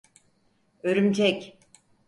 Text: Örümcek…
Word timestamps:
Örümcek… 0.83 1.57